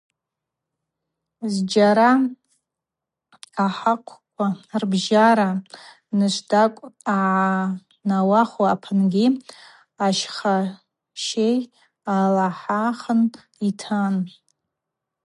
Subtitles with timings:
[1.53, 2.11] Зджьара
[3.63, 4.47] ахӏахъвква
[4.81, 5.49] рбжьара
[6.17, 9.27] нышвтӏакӏв ъагӏанауахвуа апынгьи
[10.05, 11.57] ащхъащей
[12.13, 13.21] алахӏахын
[13.67, 14.15] йтан.